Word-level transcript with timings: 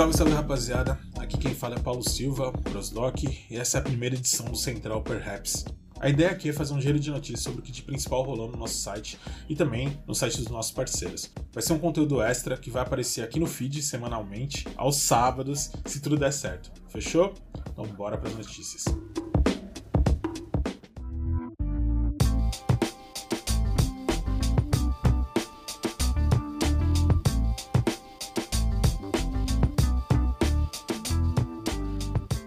Salve, 0.00 0.16
salve 0.16 0.32
rapaziada, 0.32 0.98
aqui 1.18 1.36
quem 1.36 1.54
fala 1.54 1.74
é 1.74 1.78
Paulo 1.78 2.02
Silva, 2.02 2.50
Prosdoc, 2.52 3.22
e 3.22 3.54
essa 3.54 3.76
é 3.76 3.80
a 3.80 3.84
primeira 3.84 4.14
edição 4.14 4.46
do 4.46 4.56
Central 4.56 5.02
Perhaps. 5.02 5.66
A 6.00 6.08
ideia 6.08 6.30
aqui 6.30 6.48
é 6.48 6.54
fazer 6.54 6.72
um 6.72 6.80
giro 6.80 6.98
de 6.98 7.10
notícias 7.10 7.40
sobre 7.40 7.60
o 7.60 7.62
que 7.62 7.70
de 7.70 7.82
principal 7.82 8.22
rolou 8.22 8.50
no 8.50 8.56
nosso 8.56 8.78
site 8.78 9.18
e 9.46 9.54
também 9.54 10.00
no 10.06 10.14
site 10.14 10.38
dos 10.38 10.48
nossos 10.48 10.72
parceiros. 10.72 11.30
Vai 11.52 11.62
ser 11.62 11.74
um 11.74 11.78
conteúdo 11.78 12.22
extra 12.22 12.56
que 12.56 12.70
vai 12.70 12.80
aparecer 12.80 13.22
aqui 13.22 13.38
no 13.38 13.46
feed 13.46 13.82
semanalmente, 13.82 14.66
aos 14.74 14.96
sábados, 14.96 15.70
se 15.84 16.00
tudo 16.00 16.16
der 16.16 16.32
certo. 16.32 16.72
Fechou? 16.88 17.34
Então 17.70 17.84
bora 17.84 18.16
para 18.16 18.30
as 18.30 18.36
notícias. 18.36 18.86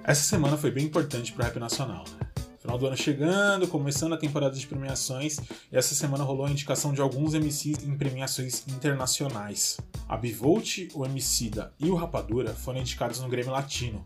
Essa 0.05 0.23
semana 0.23 0.57
foi 0.57 0.69
bem 0.69 0.83
importante 0.83 1.31
para 1.31 1.43
o 1.43 1.45
rap 1.45 1.57
nacional. 1.59 2.03
Né? 2.03 2.43
Final 2.59 2.77
do 2.77 2.87
ano 2.87 2.97
chegando, 2.97 3.65
começando 3.69 4.11
a 4.11 4.17
temporada 4.17 4.53
de 4.53 4.67
premiações, 4.67 5.37
e 5.71 5.77
essa 5.77 5.95
semana 5.95 6.25
rolou 6.25 6.45
a 6.45 6.51
indicação 6.51 6.91
de 6.91 6.99
alguns 6.99 7.33
MCs 7.33 7.85
em 7.85 7.95
premiações 7.95 8.67
internacionais. 8.67 9.77
A 10.09 10.17
Bivolt, 10.17 10.89
o 10.93 11.05
Emicida 11.05 11.73
e 11.79 11.89
o 11.89 11.95
Rapadura 11.95 12.53
foram 12.53 12.81
indicados 12.81 13.21
no 13.21 13.29
Grêmio 13.29 13.53
Latino. 13.53 14.03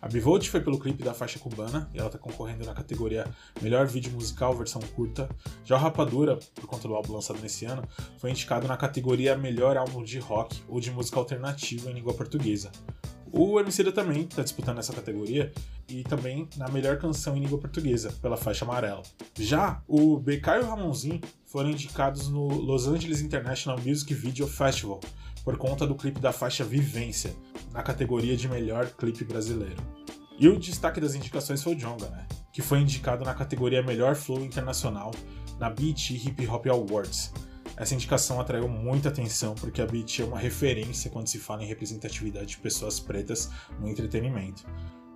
A 0.00 0.08
Bivolt 0.08 0.48
foi 0.48 0.62
pelo 0.62 0.78
clipe 0.78 1.02
da 1.02 1.12
faixa 1.12 1.38
cubana, 1.38 1.90
e 1.92 1.98
ela 1.98 2.06
está 2.06 2.18
concorrendo 2.18 2.64
na 2.64 2.72
categoria 2.72 3.26
Melhor 3.60 3.86
Vídeo 3.86 4.12
Musical 4.12 4.56
Versão 4.56 4.80
Curta. 4.96 5.28
Já 5.62 5.76
o 5.76 5.78
Rapadura, 5.78 6.38
por 6.54 6.66
conta 6.66 6.88
do 6.88 6.94
álbum 6.94 7.12
lançado 7.12 7.38
nesse 7.40 7.66
ano, 7.66 7.86
foi 8.16 8.30
indicado 8.30 8.66
na 8.66 8.78
categoria 8.78 9.36
Melhor 9.36 9.76
Álbum 9.76 10.02
de 10.02 10.18
Rock 10.18 10.62
ou 10.68 10.80
de 10.80 10.90
Música 10.90 11.18
Alternativa 11.18 11.90
em 11.90 11.94
língua 11.94 12.14
portuguesa. 12.14 12.72
O 13.36 13.58
Emicida 13.58 13.90
também 13.90 14.22
está 14.22 14.44
disputando 14.44 14.78
essa 14.78 14.92
categoria 14.92 15.52
e 15.88 16.04
também 16.04 16.48
na 16.56 16.68
melhor 16.68 16.98
canção 16.98 17.36
em 17.36 17.40
língua 17.40 17.58
portuguesa, 17.58 18.12
pela 18.22 18.36
faixa 18.36 18.64
amarela. 18.64 19.02
Já 19.36 19.82
o 19.88 20.16
BK 20.16 20.50
e 20.50 20.58
o 20.60 20.66
Ramonzinho 20.66 21.20
foram 21.44 21.70
indicados 21.70 22.28
no 22.28 22.46
Los 22.46 22.86
Angeles 22.86 23.20
International 23.20 23.76
Music 23.84 24.14
Video 24.14 24.46
Festival 24.46 25.00
por 25.42 25.58
conta 25.58 25.84
do 25.84 25.96
clipe 25.96 26.20
da 26.20 26.32
faixa 26.32 26.62
Vivência, 26.62 27.34
na 27.72 27.82
categoria 27.82 28.36
de 28.36 28.48
melhor 28.48 28.86
clipe 28.90 29.24
brasileiro. 29.24 29.82
E 30.38 30.48
o 30.48 30.56
destaque 30.56 31.00
das 31.00 31.16
indicações 31.16 31.60
foi 31.60 31.74
o 31.74 31.76
Jonga, 31.76 32.08
né? 32.10 32.26
Que 32.52 32.62
foi 32.62 32.78
indicado 32.78 33.24
na 33.24 33.34
categoria 33.34 33.82
Melhor 33.82 34.14
Flow 34.14 34.44
Internacional 34.44 35.10
na 35.58 35.68
Beat 35.68 36.10
Hip 36.10 36.46
Hop 36.46 36.66
Awards, 36.68 37.32
essa 37.76 37.94
indicação 37.94 38.40
atraiu 38.40 38.68
muita 38.68 39.08
atenção 39.08 39.54
porque 39.54 39.82
a 39.82 39.86
Beat 39.86 40.20
é 40.20 40.24
uma 40.24 40.38
referência 40.38 41.10
quando 41.10 41.28
se 41.28 41.38
fala 41.38 41.62
em 41.62 41.66
representatividade 41.66 42.46
de 42.46 42.58
pessoas 42.58 43.00
pretas 43.00 43.50
no 43.80 43.88
entretenimento. 43.88 44.64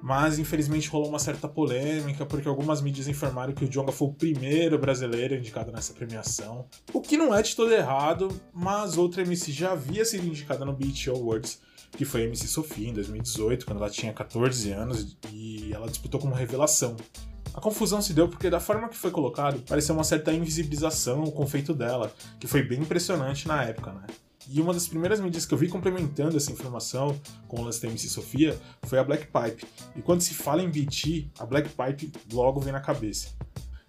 Mas 0.00 0.39
infelizmente 0.39 0.89
rolou 0.89 1.09
uma 1.09 1.19
certa 1.19 1.48
polêmica 1.48 2.25
porque 2.25 2.48
algumas 2.48 2.81
mídias 2.81 3.09
informaram 3.09 3.53
que 3.53 3.65
o 3.65 3.69
Jonga 3.69 3.92
foi 3.92 4.09
o 4.09 4.12
primeiro 4.12 4.78
brasileiro 4.78 5.34
indicado 5.34 5.73
nessa 5.73 5.92
premiação. 5.92 6.67
O 6.92 7.00
que 7.00 7.17
não 7.17 7.34
é 7.34 7.42
de 7.42 7.55
todo 7.55 7.73
errado, 7.73 8.28
mas 8.53 8.97
outra 8.97 9.22
MC 9.22 9.50
já 9.50 9.72
havia 9.72 10.05
sido 10.05 10.27
indicada 10.27 10.65
no 10.65 10.72
Beat 10.72 11.09
Awards, 11.09 11.61
que 11.93 12.05
foi 12.05 12.22
a 12.22 12.25
MC 12.25 12.47
Sofia 12.47 12.89
em 12.89 12.93
2018, 12.93 13.67
quando 13.67 13.78
ela 13.78 13.91
tinha 13.91 14.12
14 14.12 14.70
anos 14.70 15.17
e 15.33 15.72
ela 15.72 15.89
disputou 15.89 16.20
como 16.20 16.34
revelação. 16.34 16.97
A 17.55 17.61
confusão 17.61 18.01
se 18.01 18.13
deu 18.13 18.29
porque, 18.29 18.51
da 18.51 18.61
forma 18.61 18.89
que 18.89 18.97
foi 18.97 19.11
colocado, 19.11 19.61
pareceu 19.63 19.95
uma 19.95 20.05
certa 20.05 20.33
invisibilização 20.33 21.25
o 21.25 21.33
confeito 21.33 21.75
dela, 21.75 22.13
que 22.39 22.47
foi 22.47 22.63
bem 22.63 22.81
impressionante 22.81 23.49
na 23.49 23.65
época, 23.65 23.93
né? 23.93 24.07
E 24.51 24.63
uma 24.63 24.73
das 24.73 24.89
primeiras 24.89 25.21
mídias 25.21 25.45
que 25.45 25.53
eu 25.53 25.59
vi 25.59 25.69
complementando 25.69 26.37
essa 26.37 26.50
informação 26.50 27.21
com 27.47 27.61
o 27.61 27.65
lance 27.65 27.83
da 27.83 27.89
MC 27.89 28.09
Sofia 28.09 28.59
foi 28.84 28.99
a 28.99 29.05
Black 29.05 29.27
Pipe. 29.27 29.67
E 29.95 30.00
quando 30.00 30.22
se 30.22 30.33
fala 30.33 30.62
em 30.62 30.71
BT, 30.71 31.28
a 31.39 31.45
Black 31.45 31.69
Pipe 31.69 32.12
logo 32.33 32.59
vem 32.59 32.72
na 32.72 32.81
cabeça. 32.81 33.28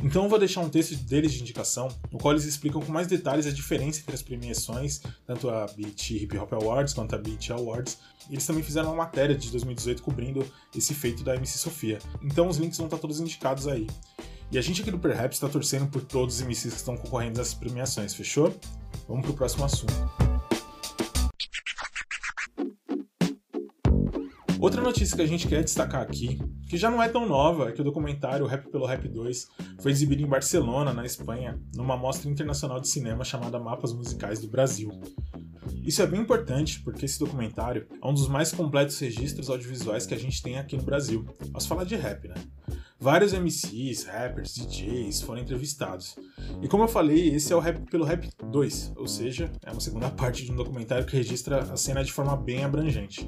Então 0.01 0.23
eu 0.23 0.29
vou 0.29 0.39
deixar 0.39 0.61
um 0.61 0.69
texto 0.69 0.95
deles 0.95 1.33
de 1.33 1.41
indicação, 1.41 1.89
no 2.09 2.17
qual 2.17 2.33
eles 2.33 2.45
explicam 2.45 2.81
com 2.81 2.91
mais 2.91 3.05
detalhes 3.05 3.45
a 3.45 3.51
diferença 3.51 3.99
entre 3.99 4.15
as 4.15 4.21
premiações, 4.21 5.01
tanto 5.25 5.49
a 5.49 5.65
BET 5.65 6.15
Hip 6.15 6.37
Hop 6.37 6.53
Awards 6.53 6.93
quanto 6.93 7.15
a 7.15 7.17
BET 7.17 7.51
Awards. 7.51 7.97
Eles 8.29 8.45
também 8.45 8.63
fizeram 8.63 8.89
uma 8.89 9.03
matéria 9.03 9.35
de 9.35 9.51
2018 9.51 10.01
cobrindo 10.01 10.45
esse 10.73 10.93
feito 10.93 11.21
da 11.21 11.35
MC 11.35 11.57
Sofia. 11.57 11.99
Então 12.21 12.47
os 12.47 12.57
links 12.57 12.77
vão 12.77 12.87
estar 12.87 12.97
todos 12.97 13.19
indicados 13.19 13.67
aí. 13.67 13.87
E 14.51 14.57
a 14.57 14.61
gente 14.61 14.81
aqui 14.81 14.89
do 14.89 14.97
Perhaps 14.97 15.35
está 15.35 15.49
torcendo 15.49 15.87
por 15.91 16.01
todos 16.01 16.35
os 16.35 16.41
MCs 16.41 16.73
que 16.73 16.79
estão 16.79 16.95
concorrendo 16.95 17.37
nessas 17.37 17.53
premiações, 17.53 18.13
fechou? 18.13 18.55
Vamos 19.07 19.25
pro 19.25 19.33
próximo 19.33 19.65
assunto. 19.65 19.93
Outra 24.59 24.81
notícia 24.81 25.15
que 25.15 25.21
a 25.21 25.25
gente 25.25 25.47
quer 25.47 25.63
destacar 25.63 26.01
aqui, 26.01 26.37
que 26.67 26.77
já 26.77 26.89
não 26.89 27.01
é 27.01 27.07
tão 27.07 27.25
nova, 27.25 27.69
é 27.69 27.71
que 27.71 27.79
o 27.79 27.83
documentário 27.83 28.45
Rap 28.45 28.69
pelo 28.69 28.85
Rap 28.85 29.07
2 29.07 29.47
foi 29.79 29.91
exibido 29.91 30.21
em 30.21 30.27
Barcelona, 30.27 30.93
na 30.93 31.05
Espanha, 31.05 31.59
numa 31.75 31.97
mostra 31.97 32.29
internacional 32.29 32.79
de 32.79 32.87
cinema 32.87 33.23
chamada 33.23 33.59
Mapas 33.59 33.93
Musicais 33.93 34.39
do 34.39 34.47
Brasil. 34.47 34.89
Isso 35.83 36.01
é 36.01 36.07
bem 36.07 36.21
importante 36.21 36.81
porque 36.81 37.05
esse 37.05 37.19
documentário 37.19 37.87
é 38.01 38.07
um 38.07 38.13
dos 38.13 38.27
mais 38.27 38.51
completos 38.51 38.99
registros 38.99 39.49
audiovisuais 39.49 40.05
que 40.05 40.13
a 40.13 40.19
gente 40.19 40.41
tem 40.41 40.57
aqui 40.57 40.75
no 40.75 40.83
Brasil. 40.83 41.25
Posso 41.51 41.67
falar 41.67 41.83
de 41.83 41.95
rap, 41.95 42.27
né? 42.27 42.35
Vários 43.01 43.31
MCs, 43.31 44.03
rappers, 44.03 44.53
DJs 44.53 45.21
foram 45.21 45.41
entrevistados. 45.41 46.17
E 46.61 46.67
como 46.67 46.83
eu 46.83 46.87
falei, 46.87 47.33
esse 47.33 47.53
é 47.53 47.55
o 47.55 47.59
Rap 47.59 47.79
pelo 47.89 48.03
Rap 48.03 48.29
2, 48.43 48.93
ou 48.97 49.07
seja, 49.07 49.49
é 49.63 49.71
uma 49.71 49.79
segunda 49.79 50.09
parte 50.11 50.43
de 50.43 50.51
um 50.51 50.55
documentário 50.55 51.05
que 51.05 51.15
registra 51.15 51.59
a 51.59 51.77
cena 51.77 52.03
de 52.03 52.11
forma 52.11 52.35
bem 52.35 52.65
abrangente. 52.65 53.25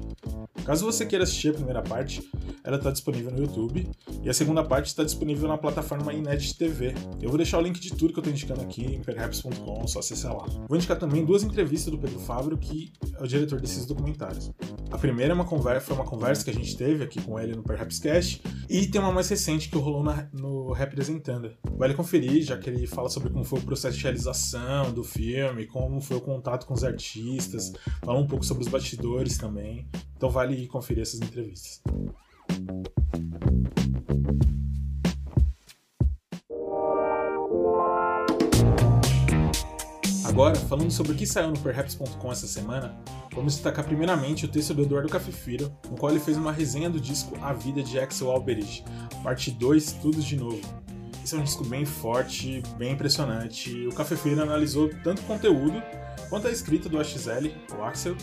Caso 0.64 0.84
você 0.84 1.04
queira 1.04 1.24
assistir 1.24 1.48
a 1.48 1.54
primeira 1.54 1.82
parte, 1.82 2.22
ela 2.62 2.76
está 2.76 2.90
disponível 2.90 3.32
no 3.32 3.38
YouTube 3.38 3.88
e 4.22 4.30
a 4.30 4.32
segunda 4.32 4.62
parte 4.62 4.86
está 4.86 5.02
disponível 5.02 5.48
na 5.48 5.58
plataforma 5.58 6.12
Inet 6.12 6.56
TV. 6.56 6.94
Eu 7.20 7.28
vou 7.28 7.36
deixar 7.36 7.58
o 7.58 7.60
link 7.60 7.80
de 7.80 7.90
tudo 7.90 8.12
que 8.12 8.18
eu 8.20 8.22
estou 8.22 8.32
indicando 8.32 8.60
aqui 8.60 8.84
em 8.84 9.00
perhaps.com, 9.00 9.86
só 9.88 9.98
acessar 9.98 10.32
lá. 10.36 10.46
Vou 10.68 10.76
indicar 10.76 10.96
também 10.96 11.24
duas 11.24 11.42
entrevistas 11.42 11.92
do 11.92 11.98
Pedro 11.98 12.20
Fábio, 12.20 12.56
que 12.56 12.92
é 13.18 13.22
o 13.22 13.26
diretor 13.26 13.60
desses 13.60 13.84
documentários. 13.86 14.52
A 14.90 14.98
primeira 14.98 15.32
é 15.32 15.34
uma 15.34 15.44
conversa, 15.44 15.86
foi 15.86 15.96
uma 15.96 16.04
conversa 16.04 16.44
que 16.44 16.50
a 16.50 16.54
gente 16.54 16.76
teve 16.76 17.02
aqui 17.02 17.20
com 17.20 17.40
ele 17.40 17.56
no 17.56 17.62
Perhapscast 17.62 18.42
e 18.68 18.86
tem 18.86 19.00
uma 19.00 19.10
mais 19.10 19.28
recente 19.28 19.68
que 19.68 19.76
rolou 19.76 20.04
na, 20.04 20.28
no 20.32 20.72
Representando. 20.72 21.50
Vale 21.76 21.94
conferir, 21.94 22.42
já 22.42 22.56
que 22.56 22.70
ele 22.70 22.86
fala 22.86 23.08
sobre 23.08 23.30
como 23.30 23.44
foi 23.44 23.58
o 23.58 23.62
processo 23.62 23.96
de 23.96 24.02
realização 24.04 24.92
do 24.92 25.02
filme, 25.02 25.66
como 25.66 26.00
foi 26.00 26.18
o 26.18 26.20
contato 26.20 26.66
com 26.66 26.74
os 26.74 26.84
artistas, 26.84 27.72
fala 28.04 28.20
um 28.20 28.26
pouco 28.26 28.44
sobre 28.44 28.62
os 28.62 28.68
bastidores 28.68 29.36
também. 29.36 29.88
Então 30.22 30.30
vale 30.30 30.68
conferir 30.68 31.02
essas 31.02 31.20
entrevistas. 31.20 31.82
Agora, 40.24 40.54
falando 40.54 40.92
sobre 40.92 41.10
o 41.10 41.14
que 41.16 41.26
saiu 41.26 41.48
no 41.48 41.58
Perhaps.com 41.58 42.30
essa 42.30 42.46
semana, 42.46 42.96
vamos 43.34 43.54
destacar 43.54 43.84
primeiramente 43.84 44.44
o 44.44 44.48
texto 44.48 44.72
do 44.72 44.82
Eduardo 44.82 45.08
Cafifiro, 45.08 45.76
no 45.90 45.96
qual 45.96 46.12
ele 46.12 46.20
fez 46.20 46.36
uma 46.36 46.52
resenha 46.52 46.88
do 46.88 47.00
disco 47.00 47.36
A 47.42 47.52
Vida 47.52 47.82
de 47.82 47.98
Axel 47.98 48.30
Alberich, 48.30 48.84
parte 49.24 49.50
2, 49.50 49.94
Tudo 49.94 50.20
de 50.20 50.36
Novo. 50.36 50.60
Esse 51.24 51.34
é 51.34 51.38
um 51.38 51.42
disco 51.42 51.64
bem 51.64 51.84
forte, 51.84 52.62
bem 52.78 52.92
impressionante. 52.92 53.88
O 53.88 53.92
Cafefeiro 53.92 54.40
analisou 54.40 54.88
tanto 55.02 55.20
o 55.22 55.24
conteúdo 55.24 55.82
quanto 56.32 56.48
a 56.48 56.50
escrita 56.50 56.88
do 56.88 56.98
AXL, 56.98 57.50
o 57.78 57.82
Axel. 57.82 58.16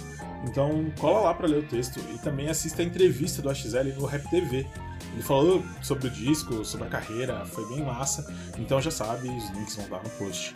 Então 0.44 0.92
cola 1.00 1.20
lá 1.20 1.34
para 1.36 1.48
ler 1.48 1.60
o 1.60 1.68
texto 1.68 2.00
e 2.12 2.18
também 2.18 2.50
assista 2.50 2.82
a 2.82 2.86
entrevista 2.86 3.40
do 3.40 3.52
AXL 3.52 3.94
no 4.00 4.08
Rap 4.08 4.28
TV. 4.32 4.66
Ele 5.14 5.22
falou 5.22 5.64
sobre 5.84 6.08
o 6.08 6.10
disco, 6.10 6.66
sobre 6.66 6.88
a 6.88 6.90
carreira, 6.90 7.46
foi 7.46 7.68
bem 7.68 7.86
massa. 7.86 8.26
Então 8.58 8.82
já 8.82 8.90
sabe, 8.90 9.30
os 9.30 9.52
links 9.52 9.76
vão 9.76 9.88
lá 9.92 10.02
no 10.02 10.10
post. 10.10 10.56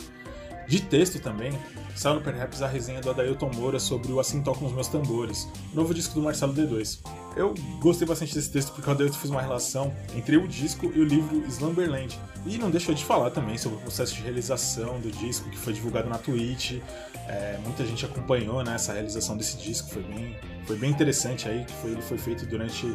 De 0.66 0.82
texto 0.82 1.20
também, 1.20 1.56
saiu 1.94 2.16
no 2.16 2.22
Perhaps 2.22 2.60
a 2.60 2.66
resenha 2.66 3.00
do 3.00 3.10
Adailton 3.10 3.52
Moura 3.54 3.78
sobre 3.78 4.10
o 4.10 4.18
Assim 4.18 4.42
Tocam 4.42 4.66
os 4.66 4.72
Meus 4.72 4.88
Tambores, 4.88 5.46
novo 5.72 5.94
disco 5.94 6.14
do 6.14 6.22
Marcelo 6.22 6.54
D2. 6.54 6.98
Eu 7.36 7.54
gostei 7.80 8.06
bastante 8.06 8.34
desse 8.34 8.50
texto 8.50 8.72
porque 8.72 8.88
Adailton 8.88 9.18
fez 9.18 9.30
uma 9.30 9.42
relação 9.42 9.92
entre 10.14 10.36
o 10.36 10.46
disco 10.46 10.90
e 10.94 11.00
o 11.00 11.04
livro 11.04 11.44
Slumberland. 11.48 12.18
E 12.46 12.58
não 12.58 12.70
deixou 12.70 12.94
de 12.94 13.04
falar 13.04 13.30
também 13.30 13.58
sobre 13.58 13.78
o 13.78 13.80
processo 13.80 14.14
de 14.14 14.22
realização 14.22 15.00
do 15.00 15.10
disco 15.10 15.48
que 15.50 15.58
foi 15.58 15.72
divulgado 15.72 16.08
na 16.08 16.18
Twitch. 16.18 16.80
É, 17.26 17.58
muita 17.64 17.84
gente 17.84 18.04
acompanhou 18.04 18.62
né, 18.62 18.74
essa 18.74 18.92
realização 18.92 19.36
desse 19.36 19.56
disco, 19.56 19.88
foi 19.88 20.02
bem, 20.02 20.36
foi 20.66 20.76
bem 20.76 20.90
interessante 20.90 21.48
aí, 21.48 21.64
que 21.64 21.72
foi, 21.72 21.90
ele 21.92 22.02
foi 22.02 22.18
feito 22.18 22.46
durante 22.46 22.86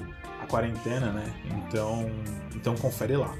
a 0.41 0.45
quarentena, 0.45 1.11
né? 1.11 1.33
Então, 1.67 2.09
então 2.55 2.75
confere 2.75 3.17
lá. 3.17 3.35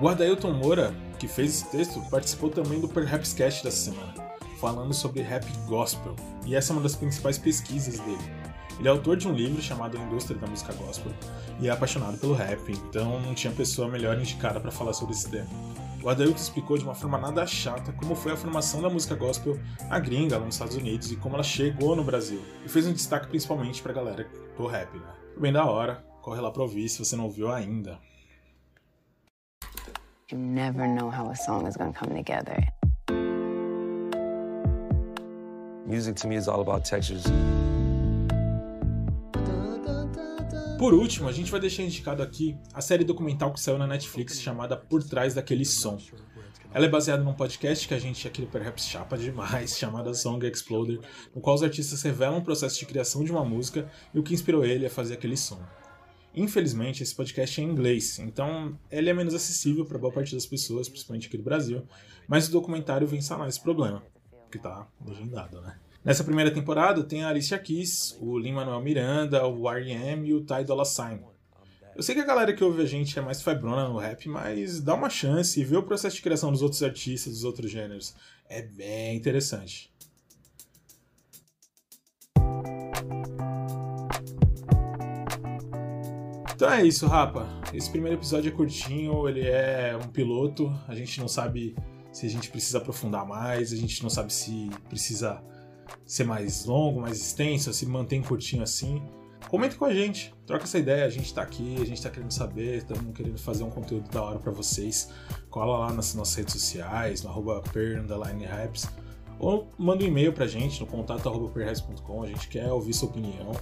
O 0.00 0.08
Adailton 0.08 0.52
Moura, 0.52 0.94
que 1.18 1.28
fez 1.28 1.50
esse 1.50 1.70
texto, 1.70 2.00
participou 2.10 2.48
também 2.48 2.80
do 2.80 2.88
Perhaps 2.88 3.32
Cast 3.32 3.62
dessa 3.62 3.90
semana, 3.90 4.14
falando 4.60 4.94
sobre 4.94 5.22
rap 5.22 5.44
gospel, 5.66 6.16
e 6.46 6.54
essa 6.54 6.72
é 6.72 6.76
uma 6.76 6.82
das 6.82 6.96
principais 6.96 7.38
pesquisas 7.38 7.98
dele. 8.00 8.43
Ele 8.78 8.88
é 8.88 8.90
autor 8.90 9.16
de 9.16 9.28
um 9.28 9.32
livro 9.32 9.62
chamado 9.62 9.96
Indústria 9.96 10.38
da 10.38 10.46
Música 10.46 10.72
Gospel 10.74 11.12
e 11.60 11.68
é 11.68 11.70
apaixonado 11.70 12.18
pelo 12.18 12.34
rap, 12.34 12.60
então 12.70 13.20
não 13.20 13.34
tinha 13.34 13.52
pessoa 13.52 13.88
melhor 13.88 14.18
indicada 14.18 14.60
para 14.60 14.70
falar 14.70 14.92
sobre 14.92 15.14
esse 15.14 15.30
tema. 15.30 15.48
o 16.02 16.08
Adailton 16.08 16.36
explicou 16.36 16.76
de 16.76 16.84
uma 16.84 16.94
forma 16.94 17.16
nada 17.16 17.46
chata 17.46 17.92
como 17.92 18.14
foi 18.14 18.32
a 18.32 18.36
formação 18.36 18.82
da 18.82 18.90
música 18.90 19.14
gospel 19.14 19.58
na 19.88 19.98
gringa 19.98 20.36
lá 20.36 20.44
nos 20.44 20.56
Estados 20.56 20.76
Unidos 20.76 21.10
e 21.10 21.16
como 21.16 21.34
ela 21.34 21.44
chegou 21.44 21.96
no 21.96 22.04
Brasil. 22.04 22.42
E 22.64 22.68
fez 22.68 22.86
um 22.86 22.92
destaque 22.92 23.28
principalmente 23.28 23.80
pra 23.80 23.92
galera 23.92 24.28
do 24.56 24.66
rap, 24.66 24.92
né? 24.98 25.14
Bem 25.38 25.52
da 25.52 25.64
hora, 25.64 26.04
corre 26.20 26.40
lá 26.40 26.50
pra 26.50 26.62
ouvir 26.62 26.88
se 26.88 26.98
você 26.98 27.16
não 27.16 27.24
ouviu 27.24 27.50
ainda. 27.50 27.98
You 30.30 30.38
never 30.38 30.88
know 30.88 31.10
how 31.10 31.30
a 31.30 31.34
song 31.34 31.66
is 31.68 31.76
gonna 31.76 31.92
come 31.92 32.14
together. 32.14 32.66
Music 35.86 36.16
to 36.16 36.28
me 36.28 36.36
is 36.36 36.48
all 36.48 36.60
about 36.60 36.84
textures. 36.84 37.24
Por 40.84 40.92
último, 40.92 41.30
a 41.30 41.32
gente 41.32 41.50
vai 41.50 41.58
deixar 41.58 41.82
indicado 41.82 42.22
aqui 42.22 42.54
a 42.74 42.82
série 42.82 43.04
documental 43.04 43.50
que 43.50 43.58
saiu 43.58 43.78
na 43.78 43.86
Netflix 43.86 44.38
chamada 44.38 44.76
Por 44.76 45.02
Trás 45.02 45.32
Daquele 45.32 45.64
Som. 45.64 45.96
Ela 46.74 46.84
é 46.84 46.88
baseada 46.90 47.24
num 47.24 47.32
podcast 47.32 47.88
que 47.88 47.94
a 47.94 47.98
gente 47.98 48.28
aqui 48.28 48.42
do 48.42 48.48
Perhaps 48.48 48.86
chapa 48.86 49.16
demais, 49.16 49.70
chamado 49.80 50.14
Song 50.14 50.46
Exploder, 50.46 51.00
no 51.34 51.40
qual 51.40 51.56
os 51.56 51.62
artistas 51.62 52.02
revelam 52.02 52.36
o 52.36 52.44
processo 52.44 52.78
de 52.78 52.84
criação 52.84 53.24
de 53.24 53.32
uma 53.32 53.42
música 53.42 53.90
e 54.12 54.18
o 54.18 54.22
que 54.22 54.34
inspirou 54.34 54.62
ele 54.62 54.84
a 54.84 54.90
fazer 54.90 55.14
aquele 55.14 55.38
som. 55.38 55.58
Infelizmente, 56.34 57.02
esse 57.02 57.14
podcast 57.14 57.58
é 57.58 57.64
em 57.64 57.70
inglês, 57.70 58.18
então 58.18 58.78
ele 58.90 59.08
é 59.08 59.14
menos 59.14 59.32
acessível 59.32 59.86
para 59.86 59.96
boa 59.96 60.12
parte 60.12 60.34
das 60.34 60.44
pessoas, 60.44 60.86
principalmente 60.86 61.28
aqui 61.28 61.38
do 61.38 61.44
Brasil, 61.44 61.82
mas 62.28 62.48
o 62.48 62.52
documentário 62.52 63.06
vem 63.06 63.22
sanar 63.22 63.48
esse 63.48 63.62
problema, 63.62 64.02
que 64.52 64.58
tá 64.58 64.86
legendado, 65.02 65.62
né? 65.62 65.78
Nessa 66.04 66.22
primeira 66.22 66.50
temporada 66.50 67.02
tem 67.02 67.24
a 67.24 67.30
Alicia 67.30 67.58
Keys, 67.58 68.14
o 68.20 68.38
Lin-Manuel 68.38 68.82
Miranda, 68.82 69.46
o 69.46 69.66
R.E.M. 69.66 70.28
e 70.28 70.34
o 70.34 70.44
Ty 70.44 70.62
Dolla 70.62 70.84
Sign. 70.84 71.18
Eu 71.96 72.02
sei 72.02 72.14
que 72.14 72.20
a 72.20 72.26
galera 72.26 72.52
que 72.52 72.62
ouve 72.62 72.82
a 72.82 72.84
gente 72.84 73.18
é 73.18 73.22
mais 73.22 73.40
febrona 73.40 73.88
no 73.88 73.96
rap, 73.96 74.28
mas 74.28 74.82
dá 74.82 74.92
uma 74.92 75.08
chance 75.08 75.58
e 75.58 75.64
vê 75.64 75.78
o 75.78 75.82
processo 75.82 76.16
de 76.16 76.22
criação 76.22 76.52
dos 76.52 76.60
outros 76.60 76.82
artistas, 76.82 77.32
dos 77.32 77.44
outros 77.44 77.70
gêneros. 77.70 78.14
É 78.50 78.60
bem 78.60 79.16
interessante. 79.16 79.90
Então 86.54 86.70
é 86.70 86.84
isso, 86.84 87.06
rapa. 87.06 87.48
Esse 87.72 87.88
primeiro 87.88 88.18
episódio 88.18 88.52
é 88.52 88.54
curtinho, 88.54 89.26
ele 89.26 89.46
é 89.48 89.96
um 89.96 90.08
piloto. 90.08 90.70
A 90.86 90.94
gente 90.94 91.18
não 91.18 91.28
sabe 91.28 91.74
se 92.12 92.26
a 92.26 92.28
gente 92.28 92.50
precisa 92.50 92.76
aprofundar 92.76 93.26
mais, 93.26 93.72
a 93.72 93.76
gente 93.76 94.02
não 94.02 94.10
sabe 94.10 94.30
se 94.30 94.68
precisa 94.90 95.42
ser 96.04 96.24
mais 96.24 96.64
longo, 96.64 97.00
mais 97.00 97.18
extenso, 97.20 97.72
se 97.72 97.86
mantém 97.86 98.22
curtinho 98.22 98.62
assim, 98.62 99.02
comenta 99.48 99.76
com 99.76 99.84
a 99.84 99.94
gente, 99.94 100.34
troca 100.46 100.64
essa 100.64 100.78
ideia, 100.78 101.04
a 101.04 101.08
gente 101.08 101.32
tá 101.32 101.42
aqui, 101.42 101.76
a 101.80 101.84
gente 101.84 102.02
tá 102.02 102.10
querendo 102.10 102.32
saber, 102.32 102.78
estamos 102.78 103.14
querendo 103.14 103.38
fazer 103.38 103.62
um 103.64 103.70
conteúdo 103.70 104.10
da 104.10 104.22
hora 104.22 104.38
para 104.38 104.52
vocês. 104.52 105.10
Cola 105.50 105.78
lá 105.78 105.92
nas 105.92 106.14
nossas 106.14 106.34
redes 106.34 106.54
sociais, 106.54 107.22
no 107.22 107.30
arroba 107.30 107.62
per_raps, 107.72 108.88
ou 109.38 109.68
manda 109.78 110.04
um 110.04 110.06
e-mail 110.06 110.32
pra 110.32 110.46
gente 110.46 110.80
no 110.80 110.86
contato 110.86 111.28
arroba 111.28 111.52
a 111.60 112.26
gente 112.26 112.48
quer 112.48 112.70
ouvir 112.72 112.92
sua 112.92 113.08
opinião. 113.08 113.52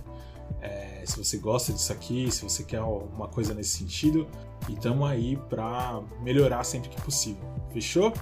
É, 0.60 1.02
se 1.04 1.16
você 1.16 1.38
gosta 1.38 1.72
disso 1.72 1.92
aqui, 1.92 2.30
se 2.30 2.42
você 2.42 2.62
quer 2.62 2.78
alguma 2.78 3.28
coisa 3.28 3.54
nesse 3.54 3.78
sentido, 3.78 4.28
e 4.68 4.74
estamos 4.74 5.08
aí 5.08 5.36
para 5.48 6.02
melhorar 6.20 6.62
sempre 6.64 6.88
que 6.88 7.00
possível. 7.00 7.42
Fechou? 7.72 8.12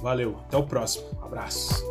Valeu, 0.00 0.36
até 0.46 0.56
o 0.56 0.64
próximo. 0.64 1.06
Abraço. 1.22 1.84